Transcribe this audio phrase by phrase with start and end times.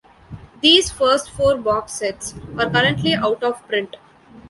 [0.63, 3.97] These first four box sets are currently out of print.